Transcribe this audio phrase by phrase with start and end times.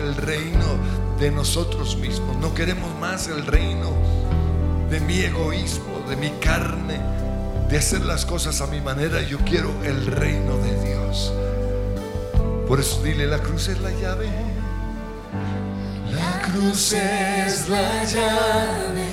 [0.00, 0.66] el reino
[1.18, 2.36] de nosotros mismos.
[2.38, 3.90] No queremos más el reino
[4.90, 6.98] de mi egoísmo, de mi carne,
[7.68, 9.20] de hacer las cosas a mi manera.
[9.22, 11.32] Yo quiero el reino de Dios.
[12.66, 14.28] Por eso dile, la cruz es la llave.
[16.10, 19.06] La cruz es la llave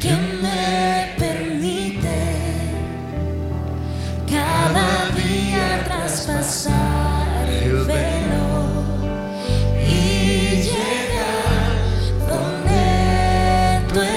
[0.00, 0.12] que
[0.42, 2.04] me permite
[4.28, 8.13] cada día traspasar el.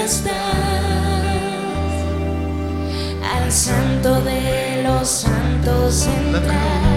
[0.08, 0.32] estás
[3.34, 6.87] al santo de los santos entrar.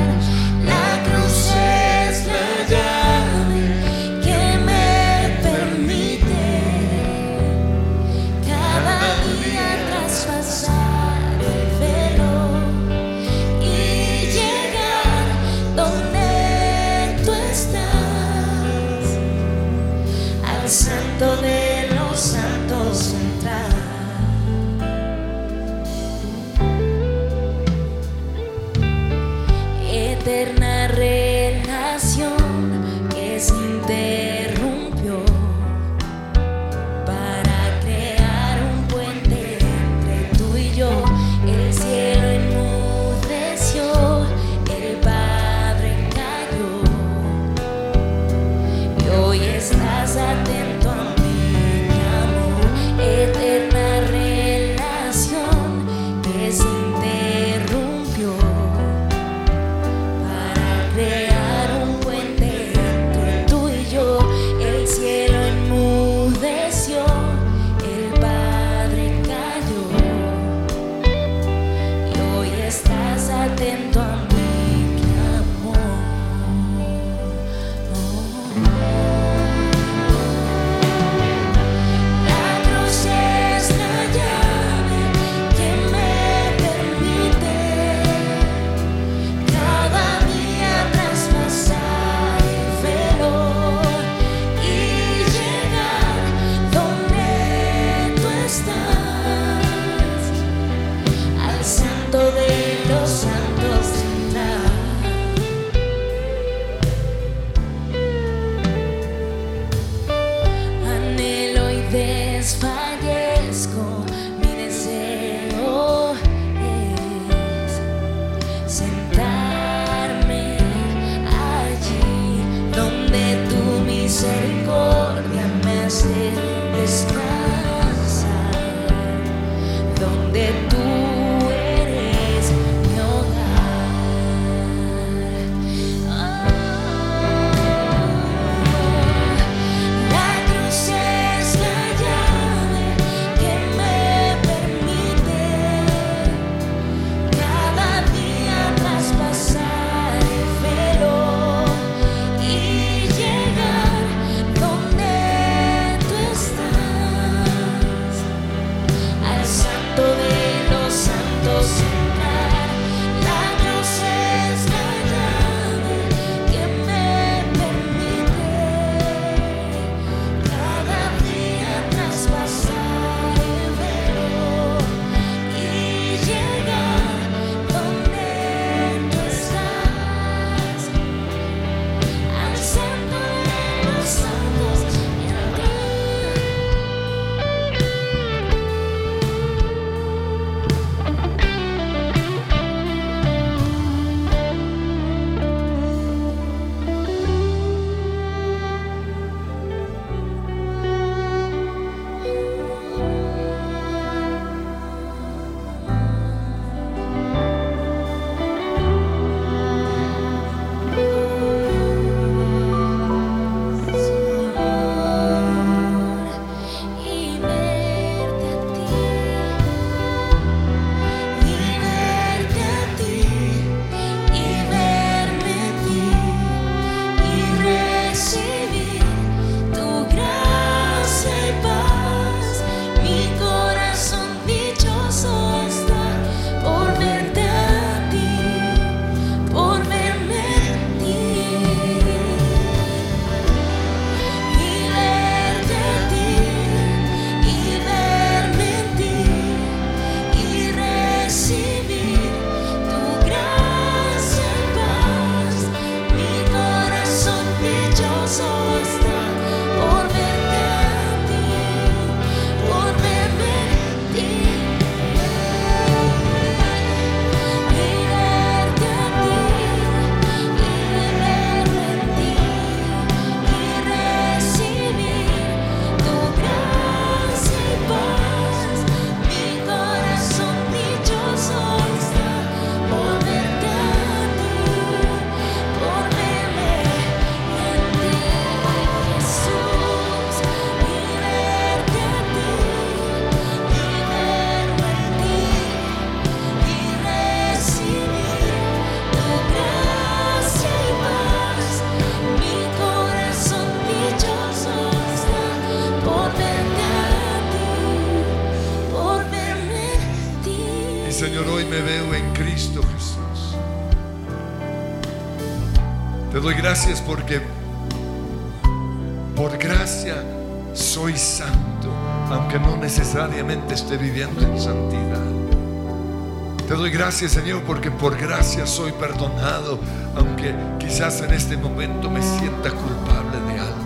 [326.67, 329.79] Te doy gracias, Señor, porque por gracia soy perdonado,
[330.15, 333.81] aunque quizás en este momento me sienta culpable de algo.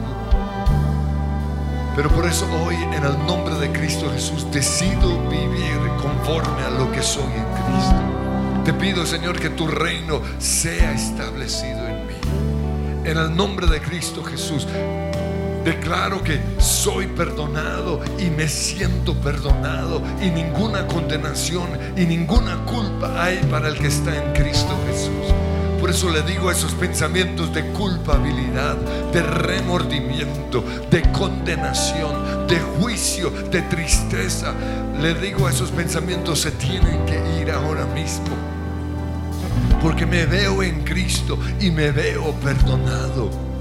[1.95, 6.91] Pero por eso hoy, en el nombre de Cristo Jesús, decido vivir conforme a lo
[6.91, 8.63] que soy en Cristo.
[8.65, 12.13] Te pido, Señor, que tu reino sea establecido en mí.
[13.05, 14.67] En el nombre de Cristo Jesús,
[15.65, 21.67] Declaro que soy perdonado y me siento perdonado y ninguna condenación
[21.97, 25.33] y ninguna culpa hay para el que está en Cristo Jesús.
[25.81, 28.75] Por eso le digo a esos pensamientos de culpabilidad,
[29.11, 34.53] de remordimiento, de condenación, de juicio, de tristeza.
[35.01, 38.35] Le digo a esos pensamientos se tienen que ir ahora mismo.
[39.81, 43.54] Porque me veo en Cristo y me veo perdonado.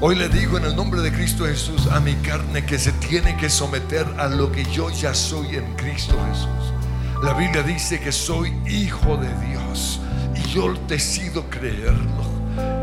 [0.00, 3.36] Hoy le digo en el nombre de Cristo Jesús a mi carne que se tiene
[3.36, 6.72] que someter a lo que yo ya soy en Cristo Jesús.
[7.20, 9.98] La Biblia dice que soy hijo de Dios
[10.36, 12.22] y yo decido creerlo.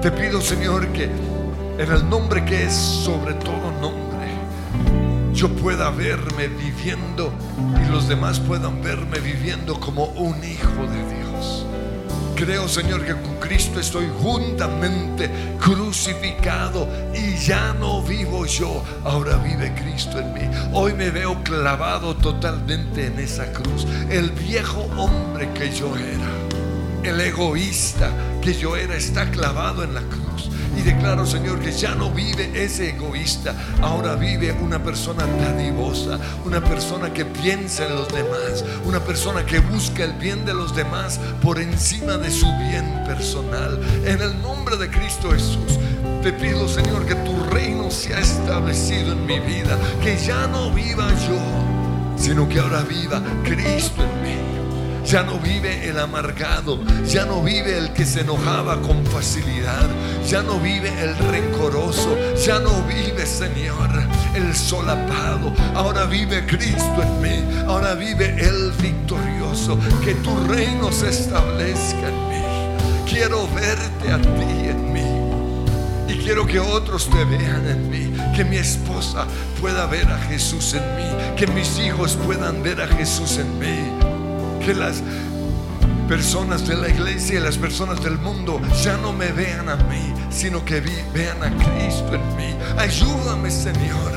[0.01, 4.27] Te pido Señor que en el nombre que es sobre todo nombre,
[5.33, 7.31] yo pueda verme viviendo
[7.81, 11.65] y los demás puedan verme viviendo como un hijo de Dios.
[12.35, 19.73] Creo, Señor, que con Cristo estoy juntamente crucificado y ya no vivo yo, ahora vive
[19.73, 20.41] Cristo en mí.
[20.73, 23.87] Hoy me veo clavado totalmente en esa cruz.
[24.09, 28.11] El viejo hombre que yo era, el egoísta
[28.41, 30.49] que yo era, está clavado en la cruz.
[30.77, 36.62] Y declaro, Señor, que ya no vive ese egoísta, ahora vive una persona dadivosa, una
[36.62, 41.19] persona que piensa en los demás, una persona que busca el bien de los demás
[41.42, 43.80] por encima de su bien personal.
[44.06, 45.80] En el nombre de Cristo Jesús,
[46.22, 51.07] te pido, Señor, que tu reino sea establecido en mi vida, que ya no viva
[51.27, 51.39] yo,
[52.18, 54.54] sino que ahora viva Cristo en mí.
[55.05, 59.87] Ya no vive el amargado, ya no vive el que se enojaba con facilidad,
[60.27, 63.91] ya no vive el rencoroso, ya no vive, Señor,
[64.33, 65.53] el solapado.
[65.75, 69.77] Ahora vive Cristo en mí, ahora vive el victorioso.
[70.03, 73.07] Que tu reino se establezca en mí.
[73.07, 76.13] Quiero verte a ti en mí.
[76.13, 79.27] Y quiero que otros te vean en mí, que mi esposa
[79.62, 84.04] pueda ver a Jesús en mí, que mis hijos puedan ver a Jesús en mí
[84.65, 85.03] que las
[86.07, 90.12] personas de la iglesia y las personas del mundo ya no me vean a mí,
[90.31, 90.81] sino que
[91.13, 92.55] vean a Cristo en mí.
[92.75, 94.12] Ayúdame, Señor,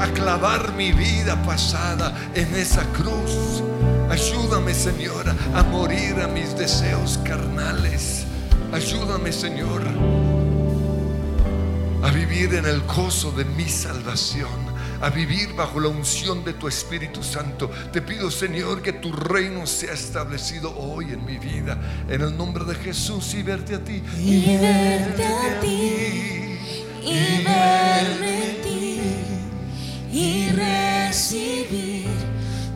[0.00, 3.62] a clavar mi vida pasada en esa cruz.
[4.08, 8.24] Ayúdame, Señor, a morir a mis deseos carnales.
[8.72, 9.82] Ayúdame, Señor,
[12.02, 14.59] a vivir en el gozo de mi salvación
[15.00, 17.70] a vivir bajo la unción de tu Espíritu Santo.
[17.92, 21.78] Te pido, Señor, que tu reino sea establecido hoy en mi vida.
[22.08, 24.02] En el nombre de Jesús y verte a ti.
[24.18, 26.58] Y verte a ti.
[27.02, 29.00] Y verme en ti.
[30.12, 32.08] Y recibir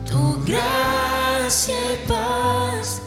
[0.09, 3.01] tu gracia y paz.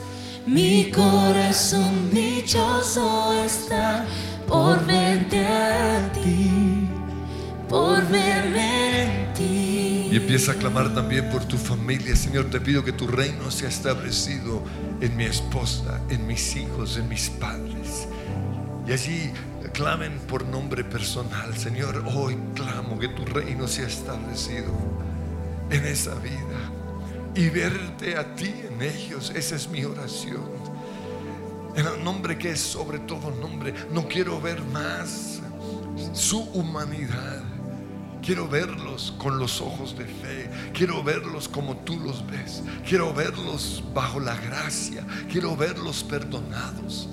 [0.47, 4.07] Mi corazón dichoso está
[4.49, 6.89] por verte a ti,
[7.69, 8.88] por verme
[10.29, 12.15] empieza a clamar también por tu familia.
[12.15, 14.63] Señor, te pido que tu reino sea establecido
[15.01, 18.07] en mi esposa, en mis hijos, en mis padres.
[18.87, 19.33] Y allí
[19.73, 21.57] clamen por nombre personal.
[21.57, 24.71] Señor, hoy clamo que tu reino sea establecido
[25.71, 26.61] en esa vida.
[27.35, 29.33] Y verte a ti en ellos.
[29.35, 30.45] Esa es mi oración.
[31.75, 33.73] En el nombre que es sobre todo nombre.
[33.95, 35.41] No quiero ver más
[36.13, 37.48] su humanidad.
[38.23, 40.51] Quiero verlos con los ojos de fe.
[40.73, 42.63] Quiero verlos como tú los ves.
[42.87, 45.07] Quiero verlos bajo la gracia.
[45.31, 47.09] Quiero verlos perdonados.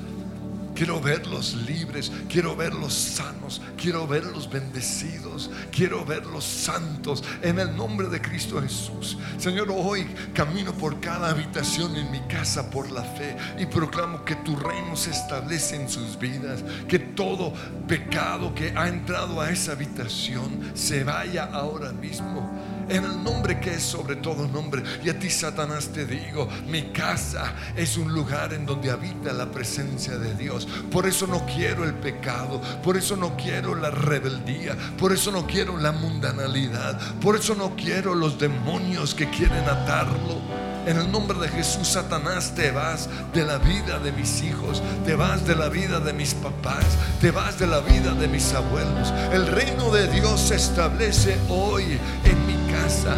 [0.75, 8.09] Quiero verlos libres, quiero verlos sanos, quiero verlos bendecidos, quiero verlos santos en el nombre
[8.09, 9.17] de Cristo Jesús.
[9.37, 14.35] Señor, hoy camino por cada habitación en mi casa por la fe y proclamo que
[14.35, 17.53] tu reino se establece en sus vidas, que todo
[17.87, 22.51] pecado que ha entrado a esa habitación se vaya ahora mismo
[22.89, 24.83] en el nombre que es sobre todo nombre.
[25.03, 29.51] Y a ti, Satanás, te digo, mi casa es un lugar en donde habita la
[29.51, 30.67] presencia de Dios.
[30.91, 35.45] Por eso no quiero el pecado, por eso no quiero la rebeldía, por eso no
[35.45, 40.54] quiero la mundanalidad, por eso no quiero los demonios que quieren atarlo.
[40.85, 45.15] En el nombre de Jesús, Satanás, te vas de la vida de mis hijos, te
[45.15, 46.85] vas de la vida de mis papás,
[47.19, 49.11] te vas de la vida de mis abuelos.
[49.33, 53.15] El reino de Dios se establece hoy en mi casa,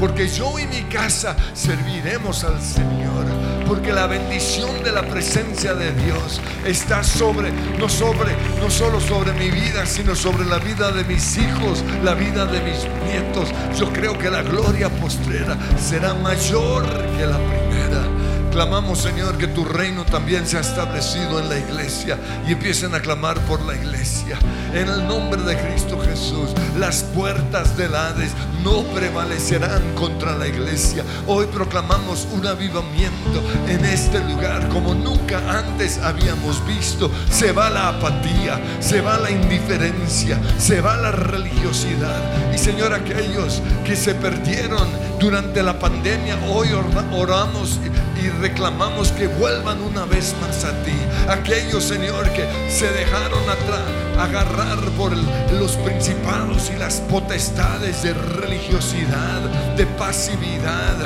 [0.00, 3.26] porque yo y mi casa serviremos al Señor,
[3.66, 9.32] porque la bendición de la presencia de Dios está sobre, no sobre, no solo sobre
[9.32, 13.48] mi vida, sino sobre la vida de mis hijos, la vida de mis nietos.
[13.78, 16.84] Yo creo que la gloria postrera será mayor
[17.16, 18.23] que la primera.
[18.54, 23.00] Clamamos, Señor, que tu reino también se ha establecido en la iglesia y empiecen a
[23.00, 24.38] clamar por la iglesia.
[24.72, 28.30] En el nombre de Cristo Jesús, las puertas del Hades
[28.62, 31.02] no prevalecerán contra la iglesia.
[31.26, 37.10] Hoy proclamamos un avivamiento en este lugar como nunca antes habíamos visto.
[37.30, 42.52] Se va la apatía, se va la indiferencia, se va la religiosidad.
[42.54, 44.86] Y Señor, aquellos que se perdieron
[45.18, 46.68] durante la pandemia, hoy
[47.12, 47.80] oramos
[48.22, 50.92] y reclamamos que vuelvan una vez más a ti.
[51.28, 53.82] Aquellos, Señor, que se dejaron atrás,
[54.18, 55.12] agarrar por
[55.52, 59.40] los principados y las potestades de religiosidad,
[59.76, 60.96] de pasividad.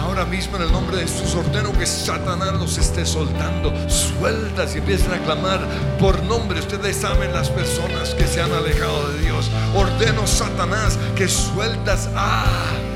[0.00, 3.72] Ahora mismo en el nombre de Jesús ordeno que Satanás los esté soltando.
[3.88, 5.60] Sueltas y empiecen a clamar
[5.98, 6.60] por nombre.
[6.60, 9.50] Ustedes saben las personas que se han alejado de Dios.
[9.74, 12.08] Ordeno Satanás que sueltas.
[12.14, 12.89] Ah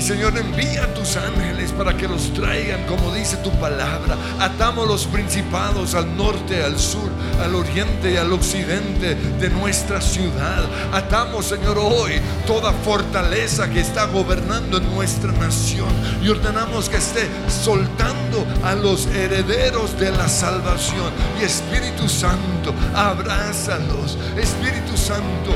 [0.00, 4.16] y Señor, envía tus ángeles para que los traigan, como dice tu palabra.
[4.38, 7.10] Atamos los principados al norte, al sur,
[7.44, 10.64] al oriente y al occidente de nuestra ciudad.
[10.90, 12.12] Atamos, Señor, hoy
[12.46, 15.90] toda fortaleza que está gobernando en nuestra nación.
[16.22, 17.28] Y ordenamos que esté
[17.62, 21.12] soltando a los herederos de la salvación.
[21.38, 24.16] Y Espíritu Santo, abrázalos.
[24.34, 25.54] Espíritu Santo,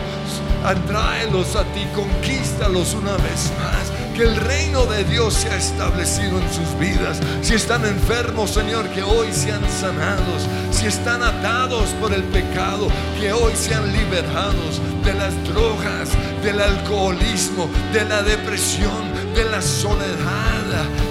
[0.63, 6.53] atráelos a ti, conquístalos una vez más que el reino de Dios sea establecido en
[6.53, 7.19] sus vidas.
[7.43, 10.47] Si están enfermos, Señor, que hoy sean sanados.
[10.71, 12.89] Si están atados por el pecado,
[13.21, 16.11] que hoy sean liberados de las drogas,
[16.43, 20.55] del alcoholismo, de la depresión, de la soledad.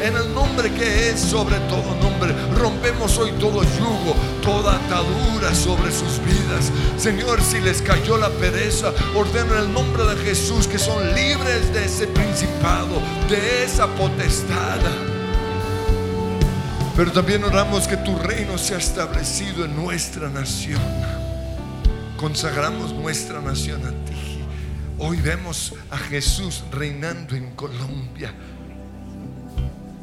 [0.01, 4.12] En el nombre que es sobre todo nombre, rompemos hoy todo yugo,
[4.43, 6.71] toda atadura sobre sus vidas.
[6.97, 11.73] Señor, si les cayó la pereza, ordeno en el nombre de Jesús que son libres
[11.73, 14.79] de ese principado, de esa potestad.
[16.95, 20.81] Pero también oramos que tu reino sea establecido en nuestra nación.
[22.17, 24.43] Consagramos nuestra nación a ti.
[24.99, 28.33] Hoy vemos a Jesús reinando en Colombia.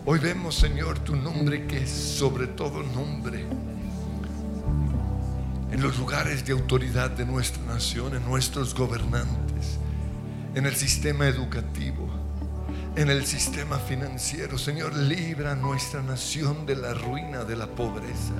[0.04, 3.46] Hoy vemos, Señor, tu nombre que es sobre todo nombre.
[5.80, 9.78] En los lugares de autoridad de nuestra nación, en nuestros gobernantes,
[10.54, 12.06] en el sistema educativo,
[12.96, 14.58] en el sistema financiero.
[14.58, 18.34] Señor, libra nuestra nación de la ruina, de la pobreza.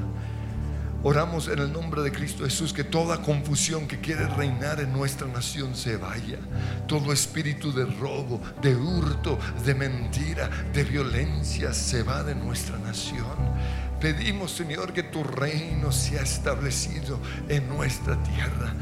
[1.02, 5.26] Oramos en el nombre de Cristo Jesús que toda confusión que quiere reinar en nuestra
[5.26, 6.40] nación se vaya.
[6.87, 13.38] Todo espíritu de robo, de hurto, de mentira, de violencia se va de nuestra nación.
[14.00, 18.73] Pedimos, Señor, que tu reino sea establecido en nuestra tierra.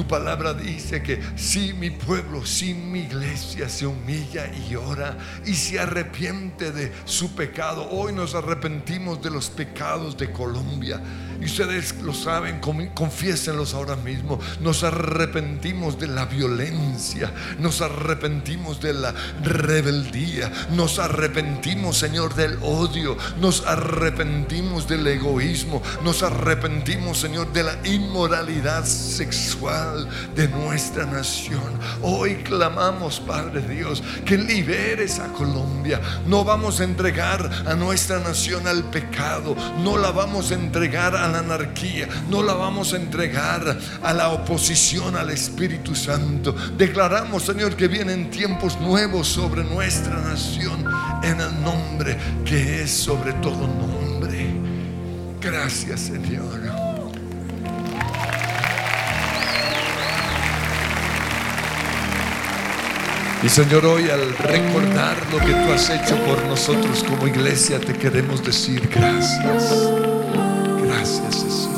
[0.00, 5.52] Tu palabra dice que si mi pueblo, si mi iglesia se humilla y ora y
[5.52, 11.02] se arrepiente de su pecado, hoy nos arrepentimos de los pecados de Colombia.
[11.38, 12.60] Y ustedes lo saben,
[12.94, 14.38] confiésenlos ahora mismo.
[14.60, 23.18] Nos arrepentimos de la violencia, nos arrepentimos de la rebeldía, nos arrepentimos, Señor, del odio,
[23.38, 29.89] nos arrepentimos del egoísmo, nos arrepentimos, Señor, de la inmoralidad sexual
[30.34, 31.78] de nuestra nación.
[32.02, 36.00] Hoy clamamos, Padre Dios, que liberes a Colombia.
[36.26, 41.28] No vamos a entregar a nuestra nación al pecado, no la vamos a entregar a
[41.28, 46.54] la anarquía, no la vamos a entregar a la oposición al Espíritu Santo.
[46.76, 50.84] Declaramos, Señor, que vienen tiempos nuevos sobre nuestra nación
[51.22, 54.50] en el nombre que es sobre todo nombre.
[55.40, 56.79] Gracias, Señor.
[63.42, 67.94] Y Señor, hoy al recordar lo que tú has hecho por nosotros como iglesia, te
[67.94, 69.90] queremos decir gracias.
[70.82, 71.70] Gracias Jesús.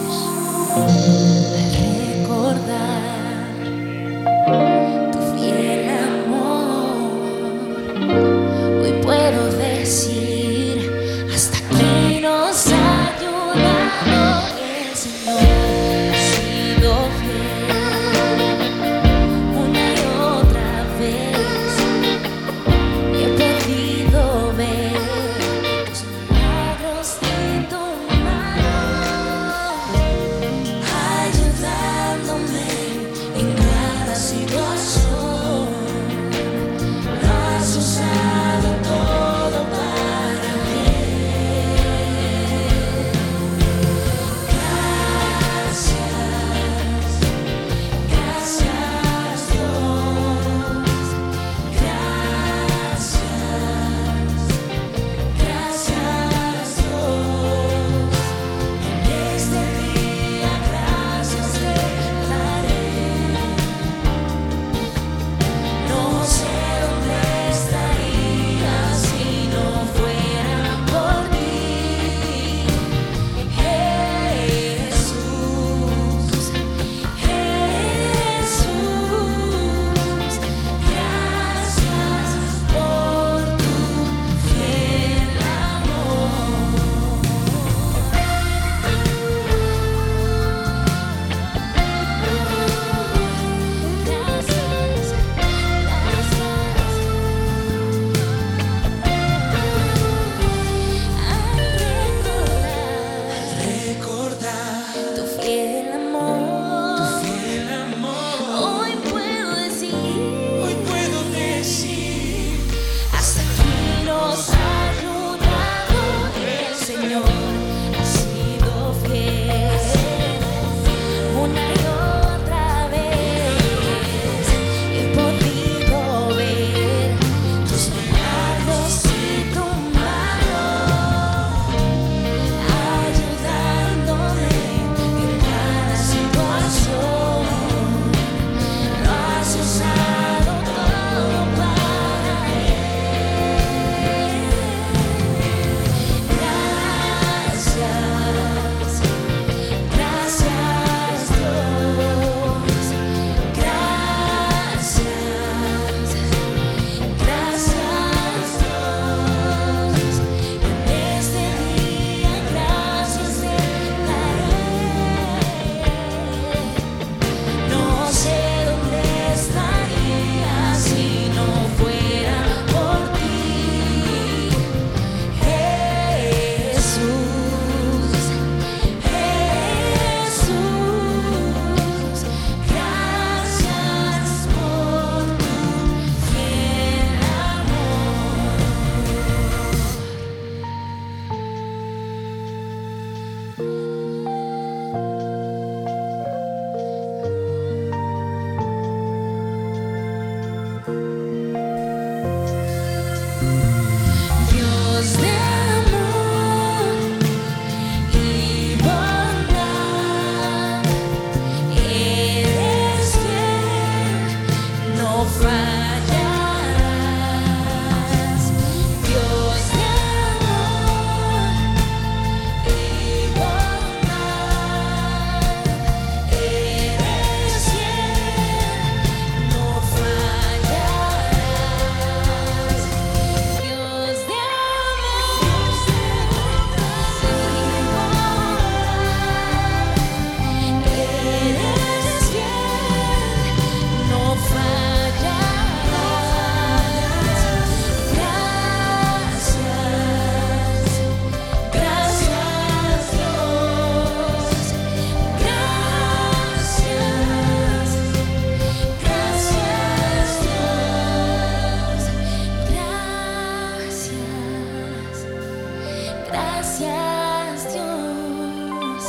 [266.32, 269.04] Gracias Dios,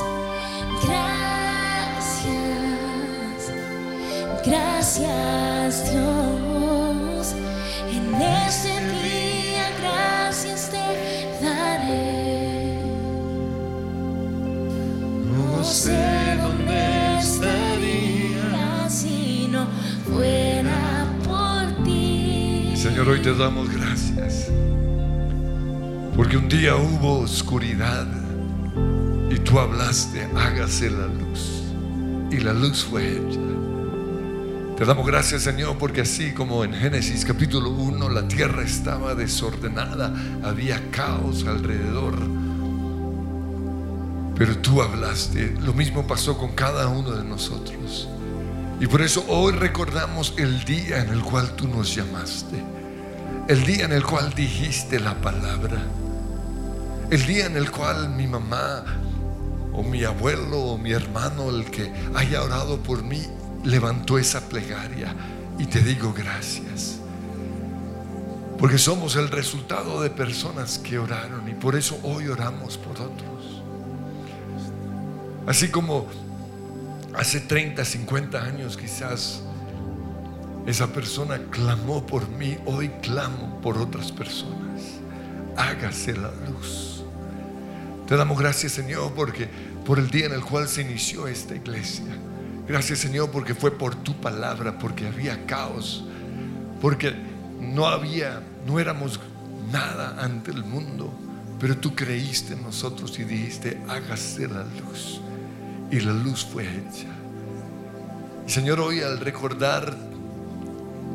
[0.83, 2.23] gracias,
[4.45, 7.35] gracias Dios.
[7.89, 10.85] en este día gracias te
[11.45, 12.81] daré.
[15.31, 19.65] No sé dónde estaría si no
[20.11, 22.73] fuera por ti.
[22.75, 24.12] Señor, hoy te damos gracias.
[26.15, 28.05] Porque un día hubo oscuridad
[29.31, 31.63] y tú hablaste, hágase la luz.
[32.29, 33.39] Y la luz fue hecha.
[34.77, 40.13] Te damos gracias, Señor, porque así como en Génesis capítulo 1 la tierra estaba desordenada,
[40.43, 42.13] había caos alrededor.
[44.35, 48.07] Pero tú hablaste, lo mismo pasó con cada uno de nosotros.
[48.79, 52.63] Y por eso hoy recordamos el día en el cual tú nos llamaste,
[53.47, 55.83] el día en el cual dijiste la palabra,
[57.13, 58.83] el día en el cual mi mamá
[59.71, 63.21] o mi abuelo o mi hermano, el que haya orado por mí,
[63.63, 65.13] levantó esa plegaria
[65.59, 66.97] y te digo gracias.
[68.57, 73.61] Porque somos el resultado de personas que oraron y por eso hoy oramos por otros.
[75.45, 76.07] Así como
[77.13, 79.43] hace 30, 50 años quizás
[80.65, 84.81] esa persona clamó por mí, hoy clamo por otras personas.
[85.55, 86.92] Hágase la luz.
[88.07, 89.47] Te damos gracias Señor porque
[89.85, 92.17] por el día en el cual se inició esta iglesia.
[92.67, 96.05] Gracias Señor porque fue por tu palabra, porque había caos,
[96.81, 97.13] porque
[97.59, 99.19] no había, no éramos
[99.71, 101.13] nada ante el mundo,
[101.59, 105.21] pero tú creíste en nosotros y dijiste, hágase la luz.
[105.91, 107.07] Y la luz fue hecha.
[108.47, 109.95] Señor, hoy al recordar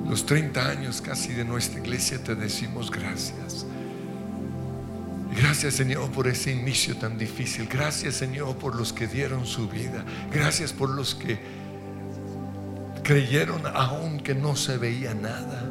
[0.09, 3.67] los 30 años casi de nuestra iglesia, te decimos gracias.
[5.41, 7.69] Gracias Señor por ese inicio tan difícil.
[7.71, 10.05] Gracias Señor por los que dieron su vida.
[10.33, 11.39] Gracias por los que
[13.05, 15.63] creyeron aún que no se veía nada.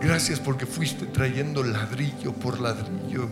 [0.00, 3.28] Gracias porque fuiste trayendo ladrillo por ladrillo,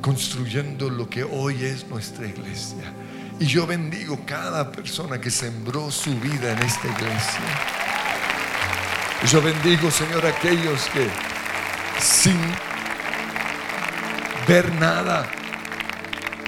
[0.00, 2.92] construyendo lo que hoy es nuestra iglesia.
[3.38, 7.40] Y yo bendigo cada persona que sembró su vida en esta iglesia.
[9.30, 11.08] Yo bendigo, Señor, aquellos que
[12.00, 12.36] sin
[14.46, 15.26] ver nada,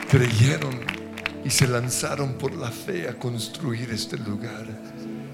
[0.08, 0.78] creyeron
[1.44, 4.66] y se lanzaron por la fe a construir este lugar.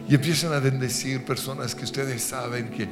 [0.09, 2.89] Y empiezan a bendecir personas que ustedes saben que,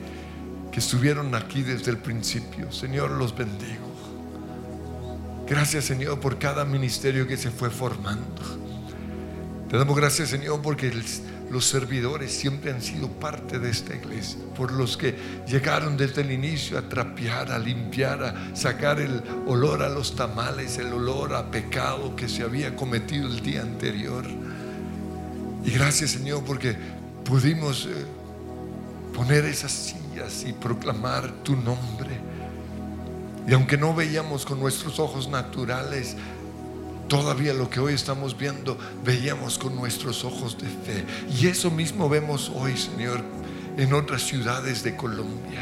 [0.70, 2.70] que estuvieron aquí desde el principio.
[2.72, 3.92] Señor, los bendigo.
[5.48, 8.71] Gracias, Señor, por cada ministerio que se fue formando.
[9.72, 10.92] Te damos gracias, Señor, porque
[11.48, 15.14] los servidores siempre han sido parte de esta iglesia, por los que
[15.48, 20.76] llegaron desde el inicio a trapear, a limpiar, a sacar el olor a los tamales,
[20.76, 24.26] el olor a pecado que se había cometido el día anterior.
[25.64, 26.76] Y gracias Señor porque
[27.24, 28.04] pudimos eh,
[29.14, 32.20] poner esas sillas y proclamar tu nombre.
[33.48, 36.14] Y aunque no veíamos con nuestros ojos naturales,
[37.12, 41.04] Todavía lo que hoy estamos viendo, veíamos con nuestros ojos de fe.
[41.38, 43.20] Y eso mismo vemos hoy, Señor,
[43.76, 45.60] en otras ciudades de Colombia.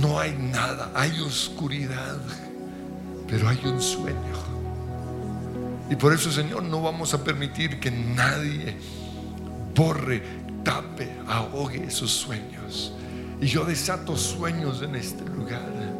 [0.00, 2.20] No hay nada, hay oscuridad,
[3.26, 4.36] pero hay un sueño.
[5.90, 8.76] Y por eso, Señor, no vamos a permitir que nadie
[9.74, 10.22] borre,
[10.62, 12.92] tape, ahogue esos sueños.
[13.40, 15.93] Y yo desato sueños en este lugar.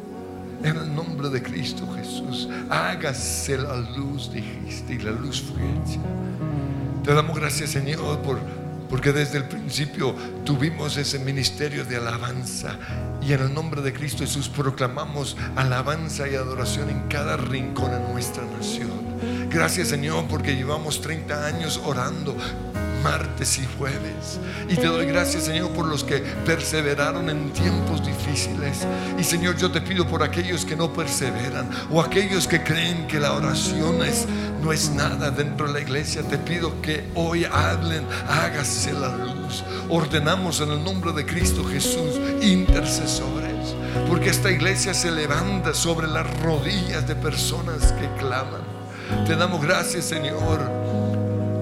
[0.64, 6.00] En el nombre de Cristo Jesús, hágase la luz, dijiste, y la luz fue hecha.
[7.04, 8.38] Te damos gracias, Señor, por,
[8.88, 12.78] porque desde el principio tuvimos ese ministerio de alabanza.
[13.20, 18.00] Y en el nombre de Cristo Jesús proclamamos alabanza y adoración en cada rincón de
[18.10, 18.88] nuestra nación.
[19.50, 22.34] Gracias, Señor, porque llevamos 30 años orando
[23.04, 24.40] martes y jueves.
[24.66, 28.86] Y te doy gracias, Señor, por los que perseveraron en tiempos difíciles.
[29.18, 33.20] Y Señor, yo te pido por aquellos que no perseveran o aquellos que creen que
[33.20, 34.26] la oración es,
[34.62, 36.22] no es nada dentro de la iglesia.
[36.22, 39.62] Te pido que hoy hablen, hágase la luz.
[39.90, 43.74] Ordenamos en el nombre de Cristo Jesús intercesores.
[44.08, 48.62] Porque esta iglesia se levanta sobre las rodillas de personas que claman.
[49.26, 50.83] Te damos gracias, Señor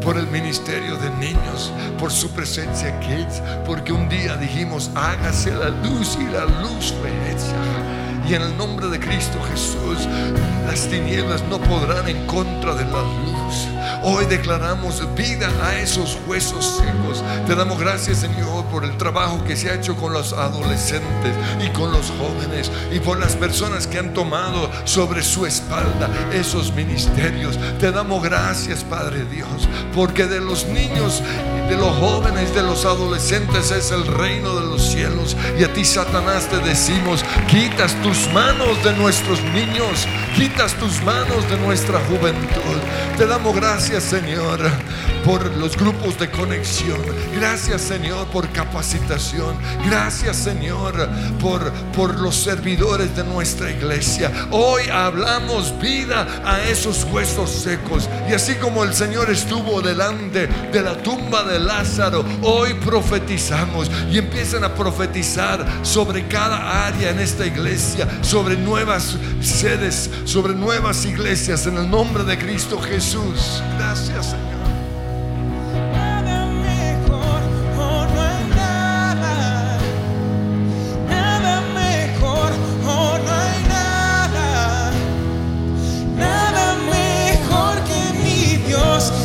[0.04, 5.68] por el ministerio de niños, por su presencia kids, porque un día dijimos, hágase la
[5.68, 8.28] luz y la luz fue hecha.
[8.28, 10.06] Y en el nombre de Cristo Jesús,
[10.66, 13.68] las tinieblas no podrán en contra de la luz.
[14.04, 17.22] Hoy declaramos vida a esos huesos secos.
[17.46, 21.68] Te damos gracias, Señor, por el trabajo que se ha hecho con los adolescentes y
[21.70, 27.56] con los jóvenes y por las personas que han tomado sobre su espalda esos ministerios.
[27.78, 31.22] Te damos gracias, Padre Dios, porque de los niños,
[31.72, 35.34] de los jóvenes, de los adolescentes es el reino de los cielos.
[35.58, 40.06] Y a ti, Satanás, te decimos, quitas tus manos de nuestros niños,
[40.36, 42.76] quitas tus manos de nuestra juventud.
[43.16, 44.60] Te damos gracias, Señor,
[45.24, 47.00] por los grupos de conexión.
[47.34, 49.56] Gracias, Señor, por capacitación.
[49.86, 51.08] Gracias, Señor,
[51.40, 54.30] por, por los servidores de nuestra iglesia.
[54.50, 58.10] Hoy hablamos vida a esos huesos secos.
[58.28, 64.18] Y así como el Señor estuvo delante de la tumba de Lázaro, hoy profetizamos y
[64.18, 71.66] empiezan a profetizar sobre cada área en esta iglesia, sobre nuevas sedes, sobre nuevas iglesias
[71.66, 73.62] en el nombre de Cristo Jesús.
[73.78, 74.51] Gracias, Señor.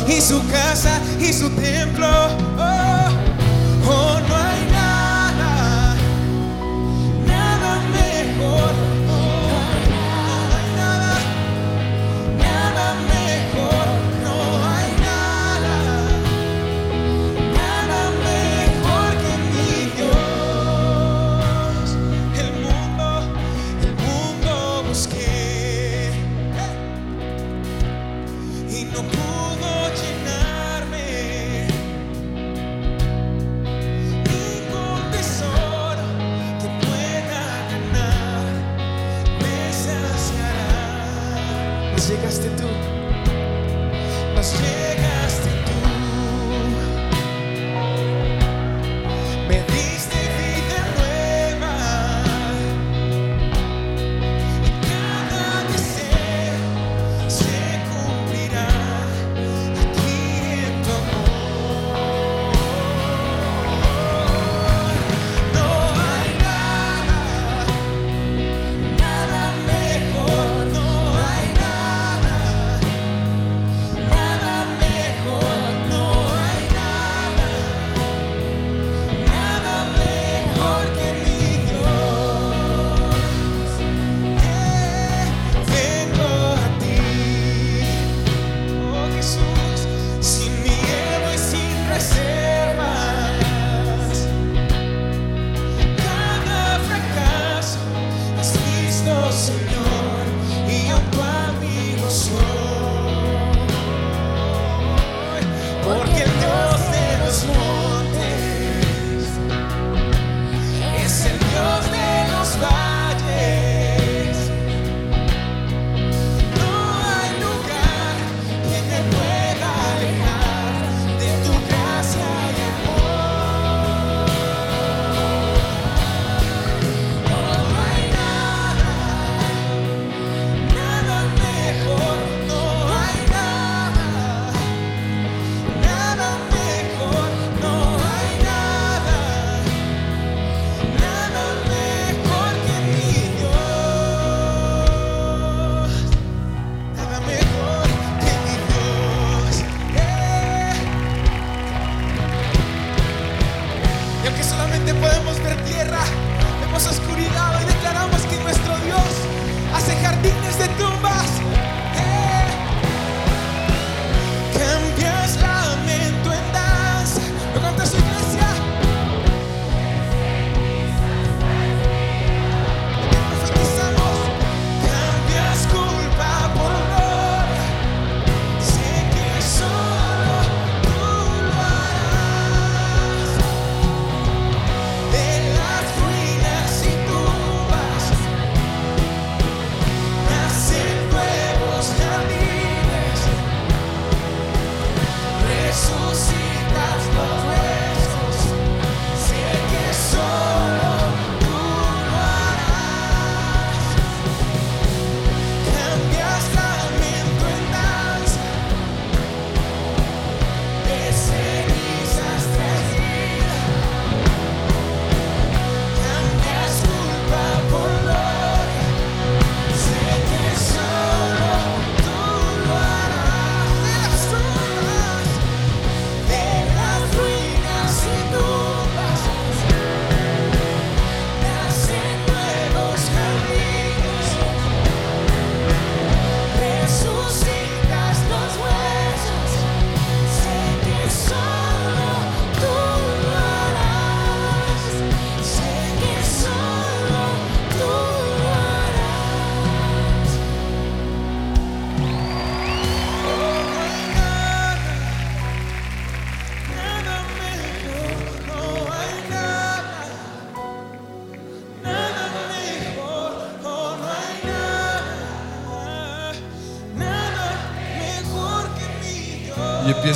[0.08, 2.08] Y su casa y su templo.
[2.58, 2.97] Oh,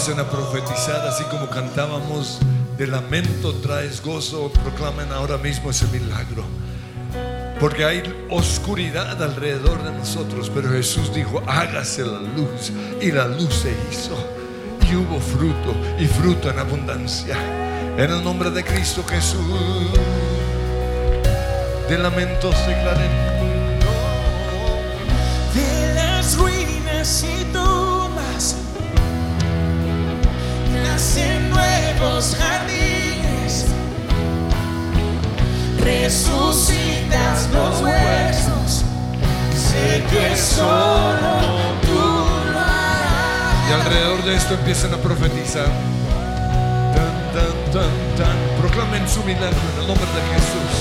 [0.02, 2.40] empiecen a profetizar así como cantábamos
[2.76, 6.42] de lamento traes gozo, proclamen ahora mismo ese milagro.
[7.60, 12.72] Porque hay oscuridad alrededor de nosotros, pero Jesús dijo, hágase la luz.
[13.00, 14.16] Y la luz se hizo.
[14.90, 17.36] Y hubo fruto, y fruto en abundancia.
[17.96, 19.38] En el nombre de Cristo Jesús,
[21.88, 23.61] de lamentos declaré.
[32.02, 33.66] Nuevos jardines,
[35.78, 38.84] resucitas los huesos,
[39.54, 41.38] sé que solo
[41.82, 43.68] tú lo harás.
[43.68, 45.66] Y alrededor de esto empiezan a profetizar.
[46.94, 48.36] Tan, tan, tan, tan.
[48.60, 50.72] Proclamen su milagro en el nombre de Jesús.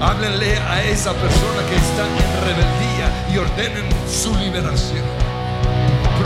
[0.00, 5.27] Háblenle a esa persona que está en rebeldía y ordenen su liberación.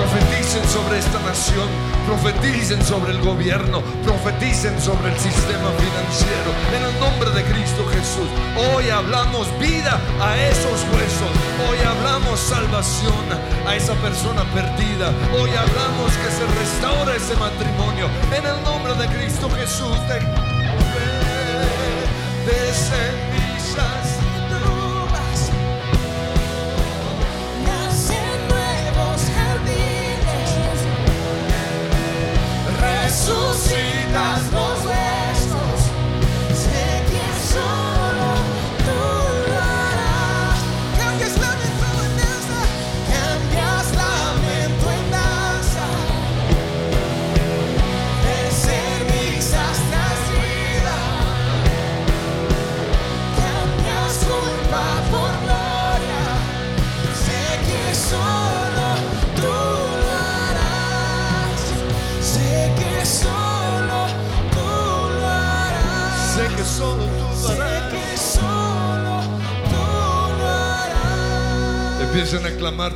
[0.03, 1.69] Profeticen sobre esta nación,
[2.07, 6.51] profeticen sobre el gobierno, profeticen sobre el sistema financiero.
[6.77, 8.27] En el nombre de Cristo Jesús,
[8.75, 11.33] hoy hablamos vida a esos huesos,
[11.71, 13.27] hoy hablamos salvación
[13.65, 18.09] a esa persona perdida, hoy hablamos que se restaura ese matrimonio.
[18.37, 20.43] En el nombre de Cristo Jesús, de
[33.25, 35.12] resucitas los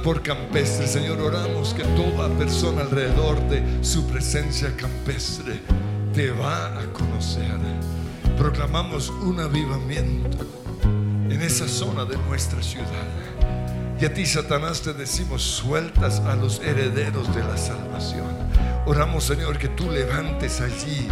[0.02, 0.87] Por campestre.
[0.87, 5.61] Señor, oramos que toda persona alrededor de su presencia campestre
[6.14, 7.56] te va a conocer.
[8.38, 10.46] Proclamamos un avivamiento
[11.28, 12.87] en esa zona de nuestra ciudad.
[14.00, 18.26] Y a ti, Satanás, te decimos, sueltas a los herederos de la salvación.
[18.87, 21.09] Oramos, Señor, que tú levantes allí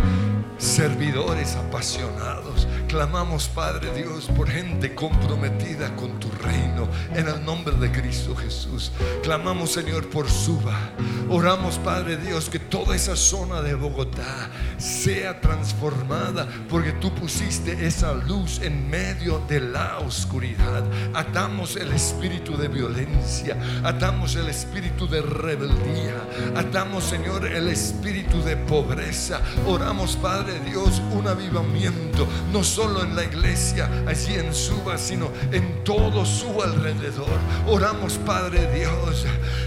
[0.58, 2.68] servidores apasionados.
[2.94, 8.92] Clamamos, Padre Dios, por gente comprometida con tu reino, en el nombre de Cristo Jesús.
[9.20, 10.92] Clamamos, Señor, por Suba.
[11.28, 18.12] Oramos, Padre Dios, que toda esa zona de Bogotá sea transformada, porque tú pusiste esa
[18.14, 20.82] luz en medio de la oscuridad.
[21.14, 26.16] Atamos el espíritu de violencia, atamos el espíritu de rebeldía,
[26.56, 29.40] atamos, Señor, el espíritu de pobreza.
[29.68, 35.84] Oramos, Padre Dios, un avivamiento, no solo en la iglesia, allí en Suba, sino en
[35.84, 37.38] todo su alrededor.
[37.68, 39.13] Oramos, Padre Dios,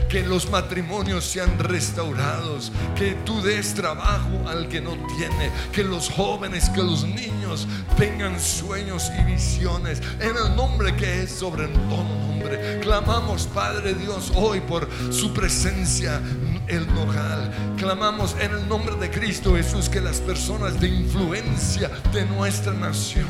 [0.10, 6.10] que los matrimonios sean restaurados, que tú des trabajo al que no tiene, que los
[6.10, 7.68] jóvenes, que los niños
[7.98, 12.80] tengan sueños y visiones en el nombre que es sobre todo nombre.
[12.82, 16.22] Clamamos, Padre Dios, hoy por su presencia
[16.68, 17.52] el nogal.
[17.78, 23.28] Clamamos en el nombre de Cristo Jesús que las personas de influencia de nuestra nación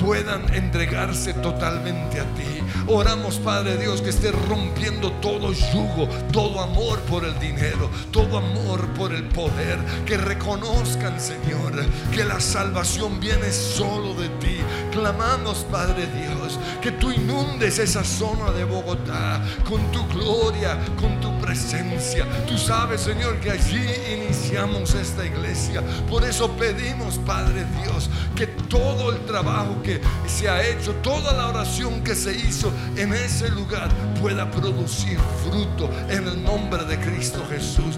[0.00, 2.62] puedan entregarse totalmente a ti.
[2.88, 8.86] Oramos, Padre Dios, que esté rompiendo todo yugo, todo amor por el dinero, todo amor
[8.94, 9.78] por el poder.
[10.06, 14.58] Que reconozcan, Señor, que la salvación viene solo de ti.
[14.90, 21.30] Clamamos, Padre Dios, que tú inundes esa zona de Bogotá con tu gloria, con tu
[21.40, 22.26] presencia.
[22.46, 25.80] Tú sabes, Señor, que allí iniciamos esta iglesia.
[26.10, 31.48] Por eso pedimos, Padre Dios, que todo el trabajo que se ha hecho, toda la
[31.48, 33.88] oración que se hizo en ese lugar
[34.20, 37.96] pueda producir fruto en el nombre de Cristo Jesús.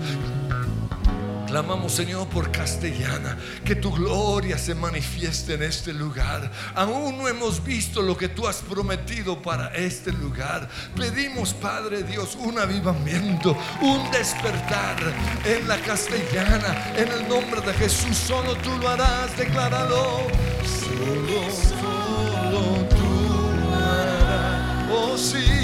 [1.55, 6.50] Clamamos, Señor, por Castellana, que tu gloria se manifieste en este lugar.
[6.74, 10.68] Aún no hemos visto lo que tú has prometido para este lugar.
[10.96, 14.96] Pedimos, Padre Dios, un avivamiento, un despertar
[15.44, 16.92] en la Castellana.
[16.96, 20.26] En el nombre de Jesús, solo tú lo harás, decláralo.
[20.66, 24.90] Solo, solo tú harás.
[24.90, 25.63] Oh, sí.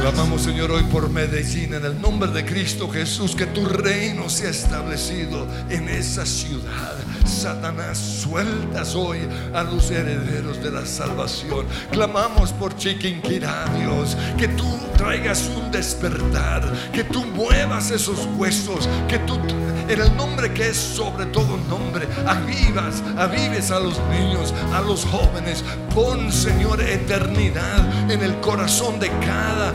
[0.00, 4.48] Clamamos, Señor, hoy por Medellín, en el nombre de Cristo Jesús, que tu reino sea
[4.48, 6.94] establecido en esa ciudad.
[7.26, 9.18] Satanás, sueltas hoy
[9.52, 11.66] a los herederos de la salvación.
[11.92, 14.64] Clamamos por Chiquinquirá, Dios, que tú
[14.96, 16.62] traigas un despertar,
[16.94, 19.38] que tú muevas esos huesos, que tú,
[19.92, 25.04] en el nombre que es sobre todo nombre, avivas, avives a los niños, a los
[25.04, 25.64] jóvenes.
[25.94, 29.72] Pon, Señor, eternidad en el corazón de cada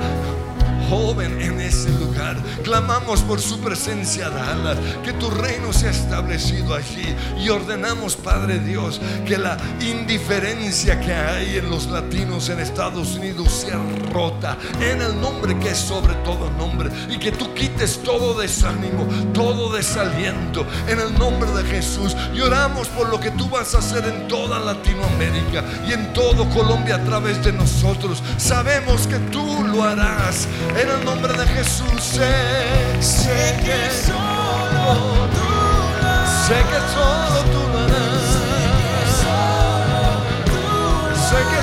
[0.90, 2.38] joven en ese lugar.
[2.64, 7.16] Clamamos por su presencia, Dallas, que tu reino sea establecido allí.
[7.40, 13.52] Y ordenamos, Padre Dios, que la indiferencia que hay en los latinos en Estados Unidos
[13.52, 13.80] sea
[14.12, 16.90] rota en el nombre que es sobre todo nombre.
[17.10, 22.16] Y que tú quites todo desánimo, todo desaliento en el nombre de Jesús.
[22.34, 26.50] Y oramos por lo que tú vas a hacer en toda Latinoamérica y en todo
[26.50, 28.22] Colombia a través de nosotros.
[28.38, 30.48] Sabemos que tú lo harás
[30.78, 32.02] en el nombre de Jesús.
[32.02, 36.48] Sé, sé que solo tú lo harás.
[36.48, 37.96] sé que solo tú lo harás.
[41.30, 41.62] Sé que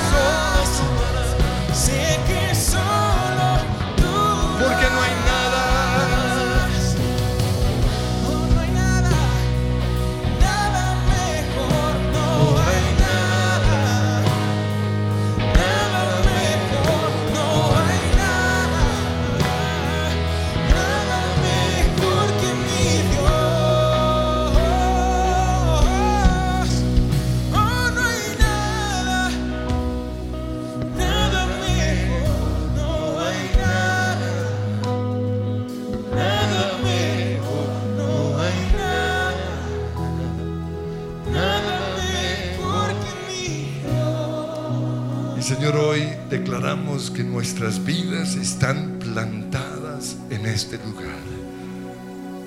[46.43, 51.23] declaramos que nuestras vidas están plantadas en este lugar.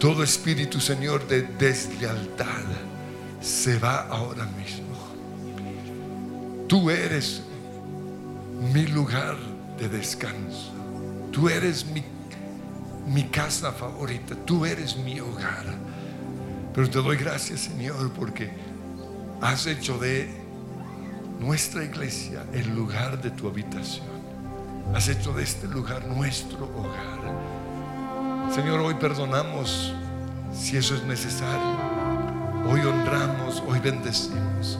[0.01, 2.65] Todo espíritu, Señor, de deslealtad
[3.39, 4.97] se va ahora mismo.
[6.67, 7.41] Tú eres
[8.73, 9.37] mi lugar
[9.79, 10.73] de descanso.
[11.31, 12.03] Tú eres mi,
[13.07, 14.35] mi casa favorita.
[14.43, 15.73] Tú eres mi hogar.
[16.73, 18.51] Pero te doy gracias, Señor, porque
[19.39, 20.44] has hecho de
[21.39, 24.07] nuestra iglesia el lugar de tu habitación.
[24.93, 28.53] Has hecho de este lugar nuestro hogar.
[28.53, 29.93] Señor, hoy perdonamos
[30.53, 31.75] si eso es necesario.
[32.67, 34.79] Hoy honramos, hoy bendecimos.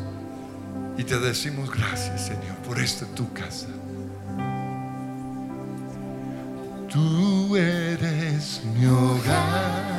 [0.98, 3.68] Y te decimos gracias, Señor, por esta tu casa.
[6.92, 9.96] Tú eres mi hogar.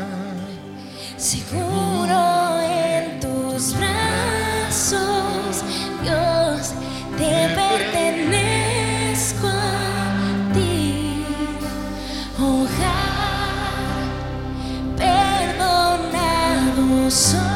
[1.18, 4.05] Seguro en tus brazos,
[17.08, 17.55] perdonado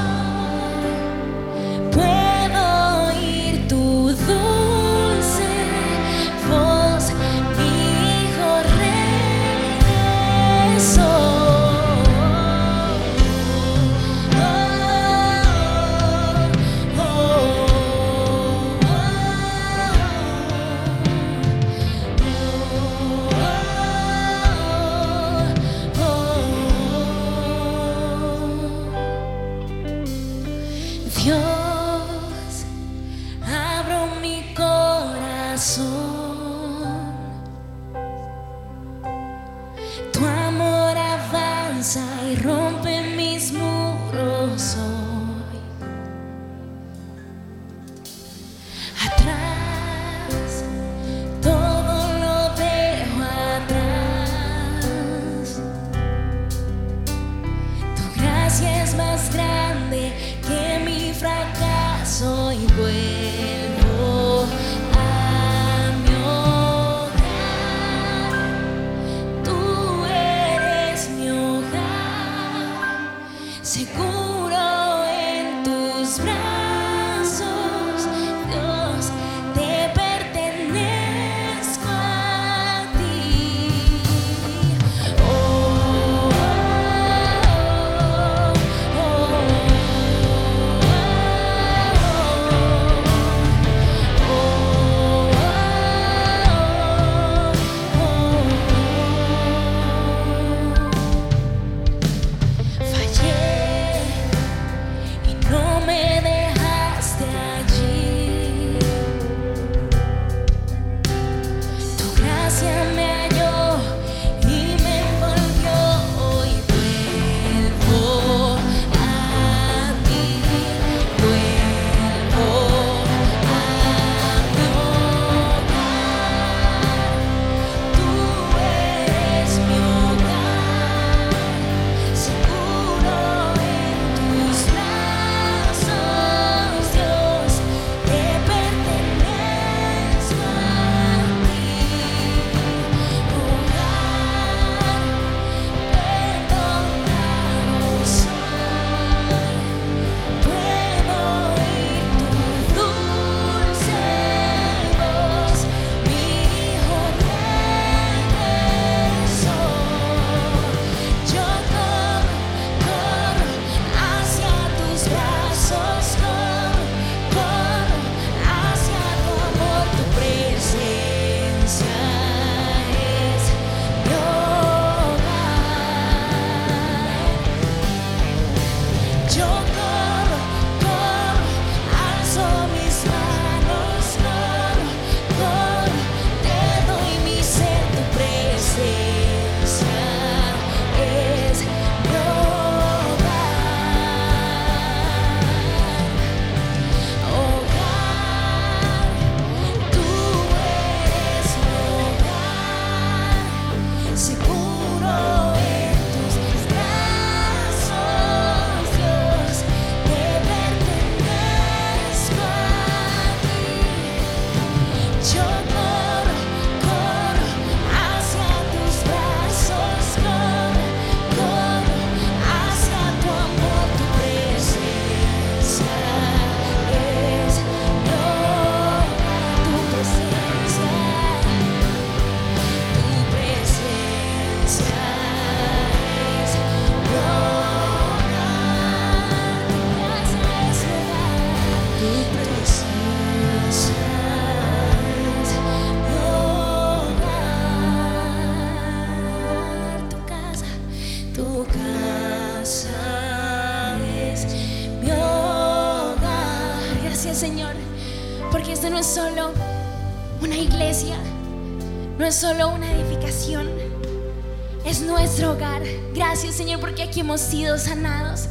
[267.41, 268.49] hemos sido sanados.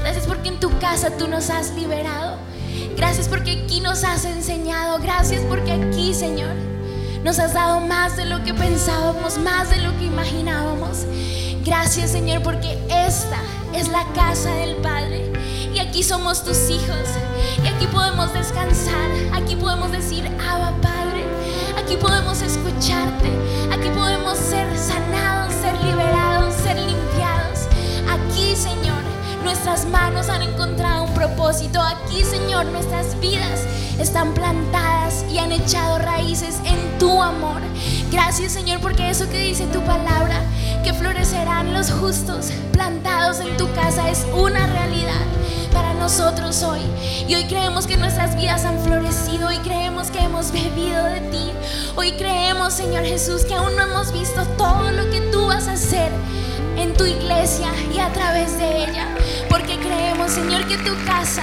[0.00, 2.36] Gracias porque en tu casa tú nos has liberado.
[2.96, 4.98] Gracias porque aquí nos has enseñado.
[4.98, 6.54] Gracias porque aquí Señor
[7.22, 11.06] nos has dado más de lo que pensábamos, más de lo que imaginábamos.
[11.64, 13.38] Gracias Señor porque esta
[13.74, 15.32] es la casa del Padre
[15.72, 17.06] y aquí somos tus hijos
[17.62, 21.24] y aquí podemos descansar, aquí podemos decir, Abba Padre,
[21.78, 23.30] aquí podemos escucharte,
[23.70, 27.11] aquí podemos ser sanados, ser liberados, ser limpiados.
[28.62, 29.02] Señor,
[29.42, 33.66] nuestras manos han encontrado un propósito, aquí Señor, nuestras vidas
[33.98, 37.60] están plantadas y han echado raíces en tu amor.
[38.12, 40.40] Gracias Señor porque eso que dice tu palabra,
[40.84, 45.26] que florecerán los justos plantados en tu casa, es una realidad
[45.72, 46.82] para nosotros hoy.
[47.26, 51.50] Y hoy creemos que nuestras vidas han florecido, hoy creemos que hemos bebido de ti,
[51.96, 55.72] hoy creemos Señor Jesús que aún no hemos visto todo lo que tú vas a
[55.72, 56.12] hacer
[56.76, 59.08] en tu iglesia y a través de ella,
[59.48, 61.42] porque creemos Señor que tu casa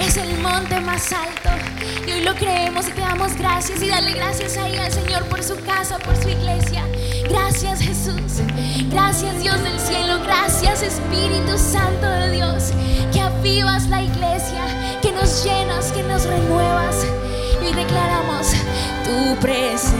[0.00, 1.50] es el monte más alto.
[2.06, 5.42] Y hoy lo creemos y te damos gracias y dale gracias ahí al Señor por
[5.42, 6.84] su casa, por su iglesia.
[7.28, 8.42] Gracias Jesús.
[8.90, 10.20] Gracias Dios del cielo.
[10.24, 12.72] Gracias Espíritu Santo de Dios.
[13.12, 14.64] Que avivas la iglesia,
[15.00, 17.06] que nos llenas, que nos renuevas.
[17.62, 18.52] Y hoy declaramos,
[19.04, 19.92] tu presencia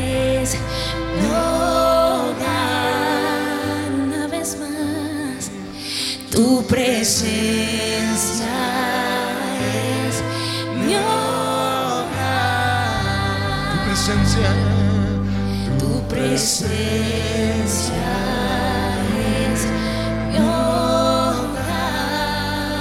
[0.00, 0.56] es
[1.20, 1.81] mi
[6.32, 7.28] Tu presencia
[9.60, 10.22] es
[10.86, 12.24] mi Tu hogar.
[13.84, 14.48] presencia.
[15.78, 17.12] Tu presencia
[19.52, 19.66] es
[20.30, 21.68] mi hogar.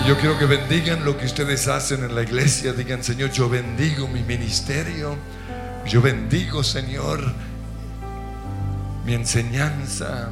[0.07, 2.71] Yo quiero que bendigan lo que ustedes hacen en la iglesia.
[2.71, 5.17] Digan, Señor, yo bendigo mi ministerio.
[5.85, 7.33] Yo bendigo, Señor,
[9.05, 10.29] mi enseñanza,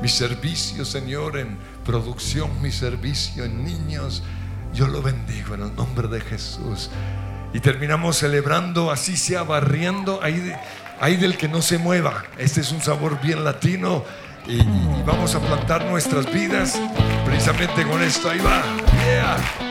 [0.00, 4.22] mi servicio, Señor, en producción, mi servicio en niños.
[4.74, 6.90] Yo lo bendigo en el nombre de Jesús.
[7.54, 10.52] Y terminamos celebrando, así sea barriendo, ahí,
[11.00, 12.24] ahí del que no se mueva.
[12.36, 14.04] Este es un sabor bien latino.
[14.46, 14.58] Y,
[15.06, 16.78] vamos a plantar nuestras vidas
[17.24, 18.28] precisamente con esto.
[18.28, 19.65] Ahí va.